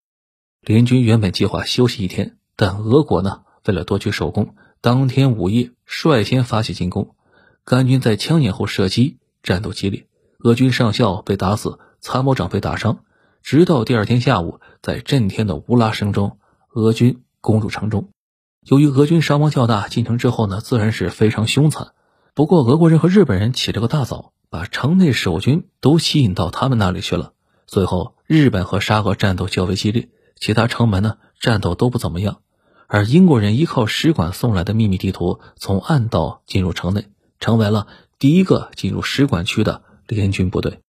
[0.61, 7.17] 联军原本计划休息一天，但俄国呢，为了夺取首功，当天午夜率先发起进攻。
[7.65, 10.07] 甘军在枪眼后射击，战斗激烈，
[10.39, 13.01] 俄军上校被打死，参谋长被打伤。
[13.51, 16.37] 直到第二天下午，在震天的乌拉声中，
[16.75, 18.11] 俄军攻入城中。
[18.61, 21.95] 由于俄军伤亡较大，进城之后呢，自然是非常凶残。
[22.35, 27.33] 不过，俄国人和日本人起了个大早，把城内守军都吸引到他们那里去了。
[27.67, 32.43] 最后，日本和沙俄战斗较为激烈，其他城门呢战斗都不怎么样。
[32.87, 37.07] 而英国人依靠使馆送来的秘密地图，从暗道进入城内，
[37.41, 37.87] 成为了
[38.19, 40.81] 第一个进入使馆区的联军部队。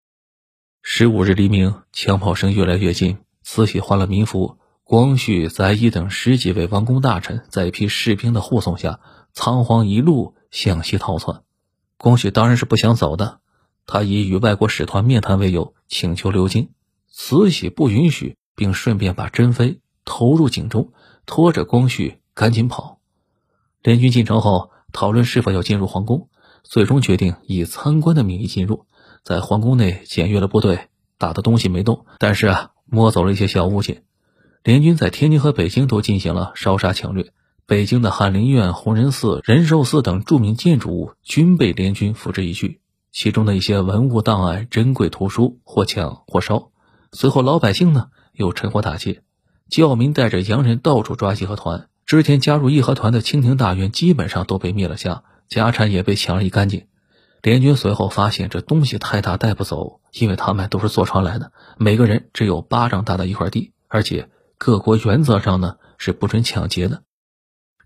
[0.81, 4.57] 十五日黎明，枪炮声越来越近，慈禧换了民服。
[4.85, 9.01] 光绪、载漪等十几位王公大臣在一批士兵的护送下，
[9.33, 11.43] 仓皇一路向西逃窜。
[11.97, 13.41] 光绪当然是不想走的，
[13.85, 16.69] 他以与外国使团面谈为由，请求留京。
[17.11, 20.93] 慈禧不允许，并顺便把珍妃投入井中，
[21.25, 22.99] 拖着光绪赶紧跑。
[23.83, 26.29] 联军进城后，讨论是否要进入皇宫，
[26.63, 28.85] 最终决定以参观的名义进入，
[29.23, 34.03] 在皇宫内检阅了部队，打的东西没动，但是啊，摸走了一些小物件。
[34.63, 37.31] 联军在天津和北京都进行了烧杀抢掠，
[37.65, 42.79] 北京的翰林院、弘仁寺、仁寿寺等著名建筑物均被联军付之一炬，
[43.11, 46.71] 其中的一些文物档案、珍贵图书或抢或烧。
[47.11, 49.21] 随后，老百姓呢又趁火打劫，
[49.69, 51.87] 教民带着洋人到处抓义和团。
[52.05, 56.87] 之前加入义和团的清廷大员基本上都被灭了家，家产也被抢了一干净。
[57.41, 67.03] 联军随后发现这东西太大带不走，因为他们都是坐船来的，每个人只有巴掌大的一块地，而且各国原则上呢是不准抢劫的。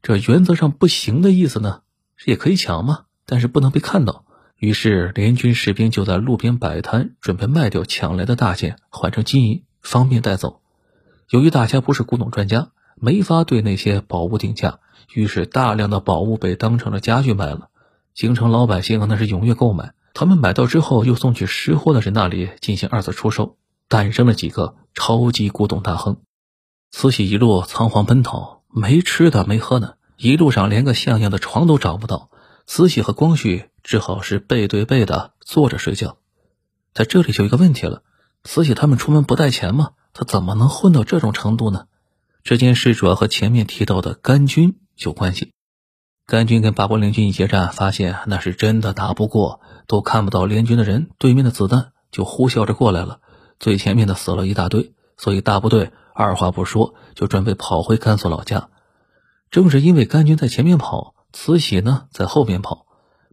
[0.02, 1.82] 这原则上不行的意思呢，
[2.26, 4.26] 也可以抢嘛，但是不能被看到。
[4.58, 10.62] 于是联军士兵就在路边摆摊，准备卖掉抢来的大件，换成金银，方便带走。
[11.30, 12.70] 由于大家不是古董专家。
[12.96, 14.80] 没法对那些宝物定价，
[15.13, 17.70] 于是大量的宝物被当成了家具卖了。
[18.15, 26.17] 京城老百姓那是踊跃购买，他们买到之后又送去识货的人那里进行二次出售，诞生了几个超级古董大亨。
[26.91, 32.30] 慈禧一路仓皇奔逃，没吃的没喝的，一路上连个像样的床都找不到。
[32.67, 36.17] 慈禧和光绪只好是背对背的坐着睡觉。
[36.93, 38.04] 在这里就一个问题了：
[38.43, 39.93] 慈禧他们出门不带钱吗？
[40.13, 41.88] 他怎么能混到这种程度呢？
[42.43, 45.53] 这件事主要和前面提到的甘军有关系。
[46.26, 53.20] 甘军跟八国联军一结战，发现那是真的打不过，都看不到联军的人，对面的子弹就呼啸着过来了。
[53.60, 58.70] 最前面的死了一大堆，所以大部队二话不说就准备跑回甘肃老家。
[59.52, 62.86] 正是因为甘军在前面跑，慈禧呢在后面跑。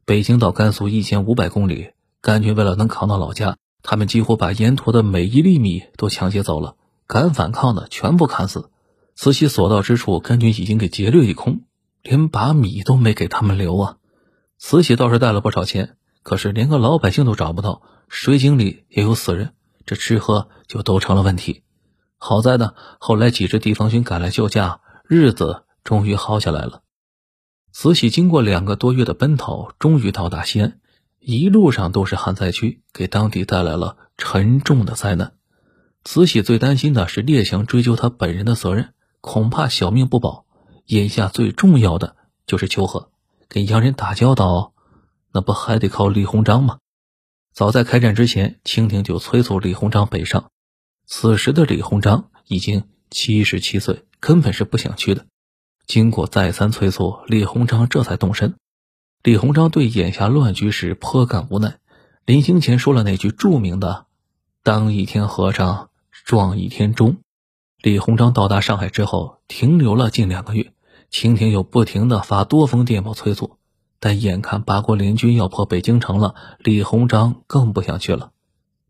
[0.05, 6.75] 北京到甘肃一千五百公里，甘军为了能扛到老家，他们几乎把沿途的每一粒米都抢劫走了，
[7.07, 8.71] 敢反抗的全部砍死。
[9.15, 11.61] 慈禧所到之处，甘军已经给劫掠一空，
[12.03, 13.97] 连把米都没给他们留啊！
[14.59, 19.55] 慈禧倒是带了不少钱，可是连个老百姓都找不到，水井里也有死人，
[19.87, 21.63] 这吃喝就都成了问题。
[22.17, 26.83] 好在呢，后来几支地方军赶来救驾，日子终于好下来了。
[27.73, 30.81] 慈禧经过两个多月的奔逃，终于到达西安，
[31.19, 35.33] 一路上都是旱灾区，给当地带来了沉重的灾难。
[36.05, 38.95] 慈禧最担心的是列强追究他本人的责任。
[39.23, 40.47] 恐怕小命不保。
[40.91, 42.17] 眼下最重要的
[42.49, 43.11] 就是求和，
[43.47, 44.73] 跟洋人打交道，
[45.33, 46.79] 那不还得靠李鸿章吗？
[47.53, 50.51] 早在开战之前，清廷就催促李鸿章北上。
[51.07, 55.27] 此时的李鸿章已经七十七岁，根本是不想去的。
[55.87, 58.57] 经过再三催促，李鸿章这才动身。
[59.23, 61.79] 李鸿章对眼下乱局势颇感无奈，
[62.27, 64.07] 临行前说了那句著名的
[64.65, 65.91] ：“当一天和尚
[66.25, 67.19] 撞一天钟。”
[67.81, 70.73] 李鸿章到达上海之后，停留了近两个月。
[71.11, 73.57] 清廷又不停的发多封电报催促，
[73.99, 78.31] 但眼看八国联军要破北京城了，李鸿章更不想去了。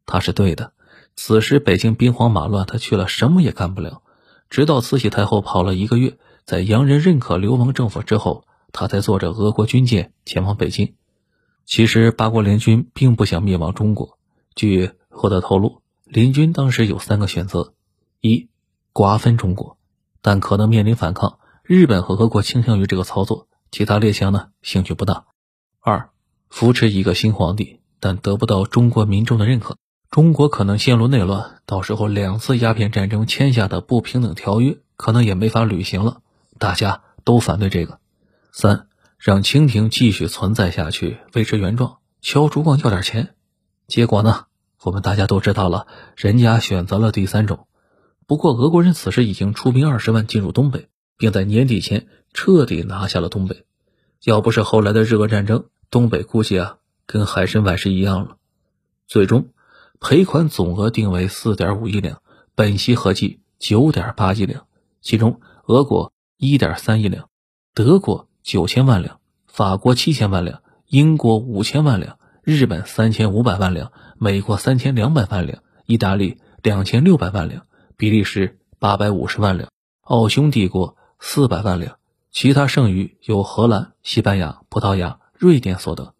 [0.07, 0.73] 他是对的，
[1.17, 4.03] 此时北京兵荒马乱，他去了什么也干不了。
[4.49, 10.95] 直到慈禧太后跑了一个月，在洋人认可流亡政府之后，他才坐着俄国军舰前往北京。
[11.65, 14.19] 其实八国联军并不想灭亡中国。
[14.55, 17.75] 据获得透露，联军当时有三个选择：
[18.21, 18.49] 一。
[18.93, 19.79] 瓜分中国，
[20.21, 21.39] 但可能面临反抗。
[21.73, 25.27] 日本和俄国倾向于这个操作，其他列强呢兴趣不大。
[25.79, 26.11] 二，
[26.49, 29.77] 扶持一个新皇帝，但得不到中国民众的认可，
[30.11, 36.23] 中国可能陷入内乱，到时候两次鸦片战争签下的不平等条约可能也没法履行了，
[36.59, 38.01] 大家都反对这个。
[38.51, 43.37] 三，让清廷继续存在下去，维持原状，敲竹杠要点钱。
[43.87, 44.47] 结果呢，
[44.83, 47.69] 我们大家都知道了，人家选择了第三种。
[48.27, 50.89] 不过，俄国人此时已经出兵二十万进入东北，
[51.21, 53.67] 并在年底前彻底拿下了东北。
[54.25, 58.39] 要不是后来的日俄战争，东北估计啊跟海参崴是一样了。
[59.07, 59.51] 最终，
[60.01, 62.23] 赔款总额定为四点五亿两，
[62.55, 64.65] 本息合计九点八亿两。
[65.03, 67.29] 其中，俄国一点三亿两，
[67.75, 77.67] 德国九千万两，法国七千万两，英国五千万两，日本三千五百万两，美国三千两百万两，意大利两千六百万两。
[77.99, 79.69] 比利时八百五十万两，
[80.01, 81.99] 奥匈帝国四百万两，
[82.33, 86.15] 其他剩余由荷兰、西班牙、葡萄牙、瑞典所得。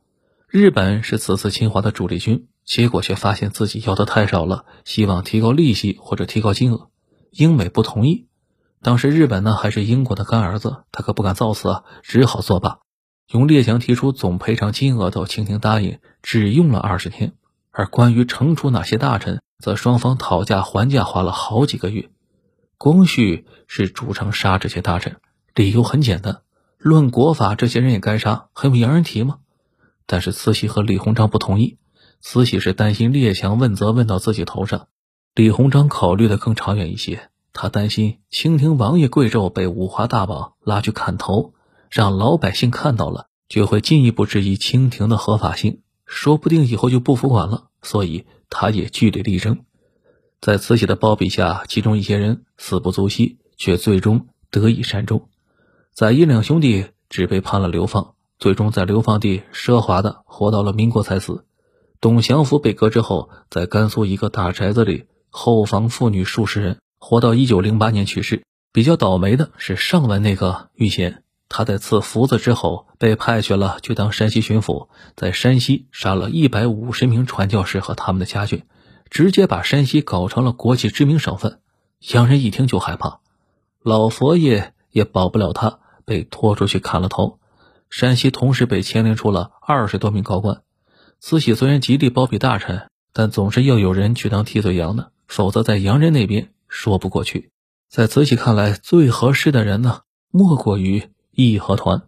[0.47, 6.91] 日本是此次侵华的主力军，结果却发现自己要的太少了，希望提高利息或者提高金额。
[7.31, 8.29] 英美不同意。
[8.83, 12.79] 当时日本呢还是英国的干儿子，他可不敢造次啊，只好作罢，
[13.33, 17.33] 用列强提出总赔偿金额，都清廷答应，只用了二十天。
[17.73, 22.11] 而关于惩处哪些大臣，则双方讨价还价花了好几个月，
[22.83, 25.19] 光绪是主张杀这些大臣，
[25.55, 26.41] 理由很简单，
[26.79, 29.41] 论国法，这些人也该杀，还用洋人提吗？
[30.07, 31.77] 但是慈禧和李鸿章不同意，
[32.23, 34.89] 慈禧是担心列强问责问到自己头上，
[35.35, 41.53] 李鸿章考虑的更长远一些，他担心清廷王爷贵胄被五花大绑拉去砍头，
[41.91, 48.25] 让老百姓看到了，就会进一步质疑清廷的合法性，说不定以后就不服管了，所以。
[48.53, 49.61] 他也据理力争，
[50.41, 55.29] 在慈禧的包庇下，其中一些人死不足惜，却最终得以善终。
[55.93, 61.45] 在一两兄弟只被判了流放，最终在流放地奢华的活到了民国才死。
[62.01, 68.43] 董祥福被革职后，在甘肃一个大宅子里后房妇女数十人，活到一九零八年去世。
[68.73, 71.23] 比较倒霉的是上文那个玉贤。
[71.51, 78.63] 他在赐福子之后，被派去了去当山西巡抚，在山西杀了一百五十名传教士和他们的家眷，
[79.11, 81.61] 直接把山西搞成了国际知名省份。
[82.13, 83.21] 洋人一听就害怕，
[83.83, 87.39] 老佛爷也保不了他，被拖出去砍了头。
[87.91, 90.63] 山西同时被牵连出了二十多名高官。
[91.19, 97.51] 慈禧虽然极力包庇大臣，但总是要有人去当替罪羊的，否则在洋人那边说不过去。
[97.89, 101.11] 在慈禧看来，最合适的人呢，莫过于。
[101.33, 102.03] 义和团，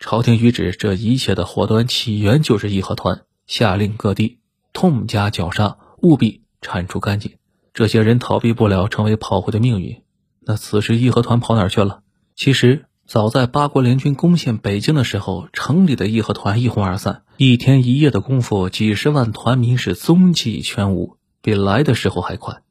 [0.00, 4.40] 朝廷谕旨，这一切的祸端起源就是义和团，下令各地
[4.72, 7.32] 痛加绞杀，务必铲除干净。
[7.74, 10.02] 这些人逃避不了成为炮灰的命运。
[10.40, 12.00] 那此时义和团跑哪去了？
[12.34, 22.62] 其实早在八国联军攻陷北京的时候，城里的义和团一哄而散，一天一夜的功夫，几十万团民是踪迹全无，比来的时候还快。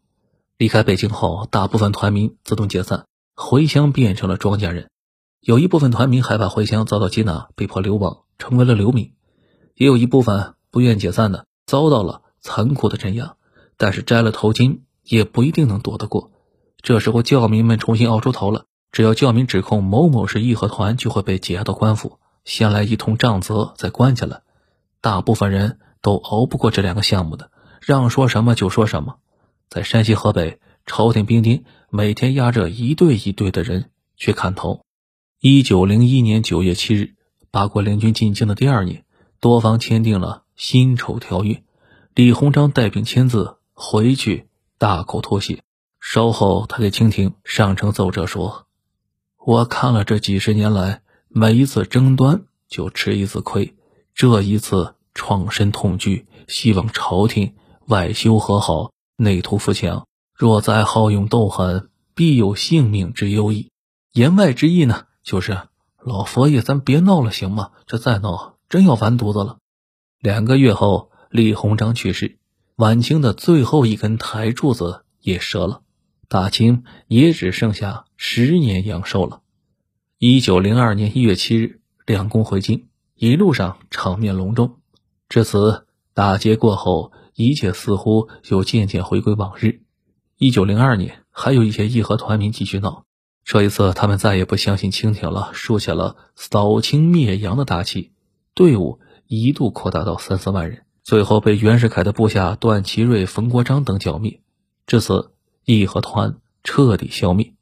[0.58, 4.88] 离开北京后，大部分团民自动解散，回乡变成了庄稼人。
[5.40, 9.14] 有一部分团民害怕回乡遭到缉拿，被迫流亡，成为了流民；
[9.76, 13.36] 也有一部分不愿解散的，遭到了残酷的镇压。
[13.82, 16.30] 但是摘了头巾，也不一定能躲得过。
[16.84, 18.66] 这时候，教民们重新熬出头了。
[18.92, 24.42] 只要教民指控某某是义和团，就会被解押到官府，先来一通杖责，再关起来。
[25.02, 27.50] 大部分人都熬不过这两个项目的，
[27.82, 29.16] 让说什么就说什么。
[29.68, 34.82] 在山西、河北，朝廷兵丁每天押着一队一队的人去砍头。
[35.40, 37.16] 一九零一年九月七日，
[37.50, 39.06] 八国联军进京的第二年，
[39.40, 41.64] 多方签订了辛丑条约。
[42.14, 45.64] 李鸿章带兵签字回去，大口吐血。
[46.00, 48.68] 稍后，他给清廷上呈奏折说
[49.44, 53.76] ：“我看了这几十年来，每一次争端就吃一次亏，
[54.14, 57.56] 这一次创身痛惧，希望朝廷
[57.88, 60.06] 外修和好，内图富强。
[60.36, 63.72] 若再好勇斗狠，必有性命之忧矣。”
[64.14, 65.08] 言外之意呢？
[65.24, 65.58] 就是
[66.00, 67.72] 老佛爷，咱别闹了，行吗？
[67.88, 69.58] 这再闹，真要完犊子了。
[70.20, 72.38] 两个月后，李鸿章去世，
[72.76, 75.82] 晚清的最后一根台柱子也折了，
[76.28, 79.42] 大清也只剩下十年阳寿了。
[80.18, 84.78] 一九零二年一月七日，两宫回京，一路上场面隆重。
[85.30, 89.82] 至此，大捷过后，一切似乎又渐渐回归往日。
[90.38, 93.06] 一九零二年，还有一些义和团民继续闹。
[93.44, 98.12] 这一次，他们再也不相信清廷了，竖起了扫清灭洋的大旗，
[98.54, 104.42] 队伍一度扩大到三四万人，最后被袁世凯的部下段祺瑞、冯国璋等剿灭。
[104.86, 105.32] 至此，
[105.66, 107.54] 义和团彻底消灭。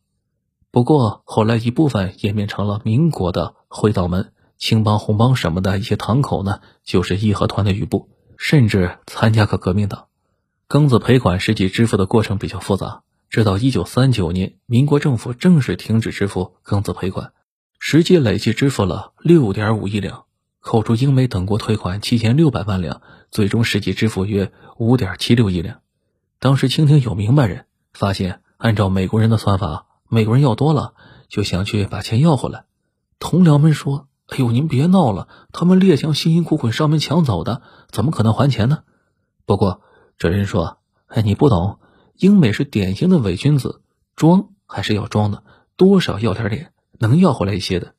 [0.72, 10.08] 不过，后来一部分演变成了民国的会道门、青帮、红帮什么的一些堂口呢，就是义和团的余部，甚至参加过革命党。
[10.68, 13.02] 庚子赔款实际支付的过程比较复杂。
[13.30, 17.32] 直到一九三九年，民国政府正式停止支付庚子赔款，
[17.80, 20.26] 实际累计支付了六点五亿两，
[20.60, 23.02] 扣除英美等国退款七千六百万两，
[23.32, 25.82] 最终实际支付约五点七六亿两。
[26.40, 30.94] 当时清廷有明白人，发现按照美国人的算法，美国人要多了，
[31.28, 32.66] 就想去把钱要回来。
[33.20, 38.84] 同僚们说：“哎呦，您别闹了，他们列强辛辛苦苦上门抢走的，怎么可能还钱呢？”
[39.46, 39.82] 不过
[40.18, 40.78] 这人说
[41.08, 41.80] ：“哎，你不懂。”
[42.20, 43.82] 英美是典型的伪君子，
[44.18, 45.44] 装还是要装的，
[45.78, 47.96] 多少要点脸，能要回来一些的。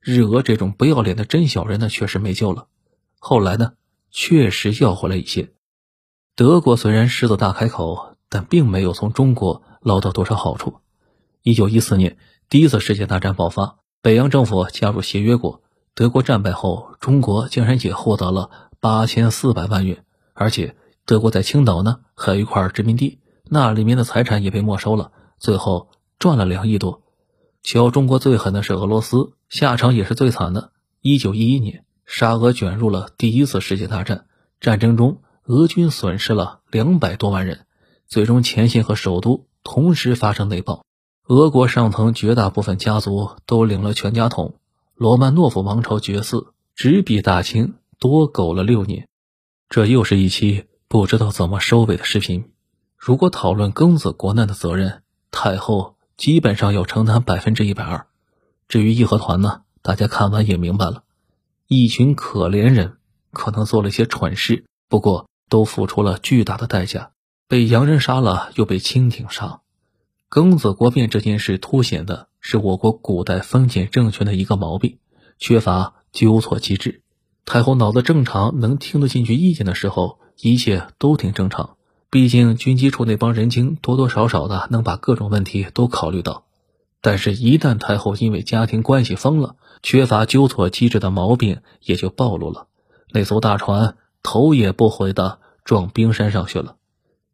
[0.00, 2.68] 日俄这种不要脸的真小人呢，确实没救了。
[3.18, 3.74] 后来呢，
[4.10, 5.50] 确实要回来一些。
[6.36, 10.76] 德国虽然狮子大开口，但并没有从中国捞到多少好处。
[11.42, 15.62] 一九一四年，第一次世界大战爆发，北洋政府加入协约国，
[15.94, 18.50] 德国战败后，中国竟然也获得了
[18.80, 20.04] 八千四百万元，
[20.34, 23.18] 而且德国在青岛呢还有一块殖民地。
[23.52, 25.88] 那里面的财产也被没收了，最后
[26.18, 27.02] 赚了两亿多。
[27.62, 30.72] 瞧，中国最狠的是俄罗斯，下场也是最惨的。
[31.00, 34.26] 一九一一年，沙俄卷入了第一次世界大战，
[34.60, 37.66] 战争中俄军损失了两百多万人，
[38.08, 40.84] 最终前线和首都同时发生内爆，
[41.28, 44.56] 俄国上层绝大部分家族都领了全家桶，
[44.96, 49.06] 罗曼诺夫王朝绝嗣，只比大清多苟了六年。
[49.68, 52.50] 这又是一期不知道怎么收尾的视频。
[52.96, 58.08] 如果讨论庚子国难的责任，太后基本上要承担百分之一百二。
[58.66, 61.04] 至于义和团呢，大家看完也明白了，
[61.72, 62.94] 一群可怜人
[63.30, 67.12] 可能做了些蠢事，不过都付出了巨大的代价。
[67.46, 69.60] 被洋人杀了，又被清廷杀。
[70.28, 74.98] 庚子国变这件事凸显的是我国古代封建政权的一个毛病：
[75.38, 77.02] 缺乏纠错机制。
[77.44, 81.76] 太后脑子正常，能听得进去意见的时候，一切都挺正常。
[82.10, 86.46] 毕竟军机处那帮人精多多少少的能把各种问题都考虑到。
[87.00, 92.68] 但是，一旦太后因为家庭关系疯了，缺乏纠错机制的毛病也就暴露了。
[93.12, 96.76] 那艘大船头也不回的撞冰山上去了。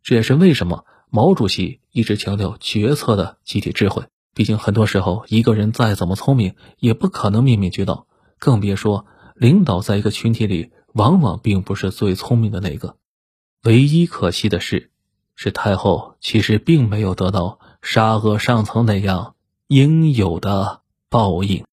[0.03, 4.05] 这也是为什么毛主席一直强调决策的集体智慧。
[4.35, 8.07] 毕竟，很多时候一个人再怎么聪明，也不可能面面俱到，
[8.39, 12.97] 更别说领导在一个群体里，往往并不是最聪明的那个。
[13.65, 14.91] 唯一可惜的是，
[15.35, 19.35] 是太后其实并没有得到沙俄上层那样。
[19.69, 21.65] 应有的报应。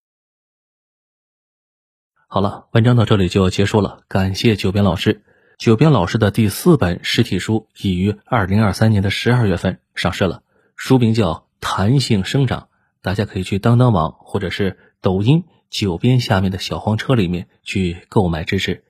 [2.33, 3.99] 好了，文章到这里就要结束了。
[4.07, 5.21] 感谢九编老师。
[5.59, 10.41] 九编老师的第四本实体书已于二零二三年的十二月份上市了，
[10.75, 12.61] 书名叫《弹性生长》，
[13.03, 18.83] 大家可以去当当网或者是抖音九编下面的小黄车里面去购买支持。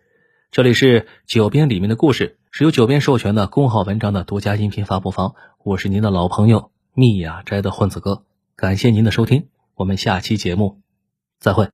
[0.49, 5.35] 这里是九编里面的故事，是由九编授权的公号文章的独家音频发布方。
[5.65, 8.23] 我是您的老朋友密雅斋的混子哥。
[8.55, 10.79] 感谢您的收听，我们下期节目
[11.39, 11.71] 再会。